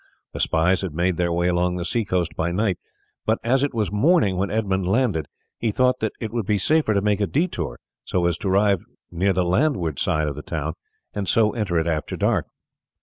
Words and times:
The 0.33 0.39
spies 0.39 0.81
had 0.81 0.95
made 0.95 1.17
their 1.17 1.31
way 1.31 1.47
along 1.47 1.75
the 1.75 1.85
sea 1.85 2.05
coast 2.05 2.35
by 2.35 2.51
night, 2.51 2.79
but 3.23 3.37
as 3.43 3.61
it 3.61 3.71
was 3.71 3.91
morning 3.91 4.35
when 4.35 4.49
Edmund 4.49 4.87
landed, 4.87 5.27
he 5.59 5.69
thought 5.69 5.99
that 5.99 6.13
it 6.19 6.33
would 6.33 6.47
be 6.47 6.57
safer 6.57 6.95
to 6.95 7.01
make 7.03 7.21
a 7.21 7.27
detour 7.27 7.77
so 8.03 8.25
as 8.25 8.39
to 8.39 8.47
arrive 8.49 8.81
near 9.11 9.31
the 9.31 9.45
landward 9.45 9.99
side 9.99 10.27
of 10.27 10.35
the 10.35 10.41
town 10.41 10.73
and 11.13 11.29
so 11.29 11.51
enter 11.51 11.77
it 11.77 11.85
after 11.85 12.17
dark. 12.17 12.47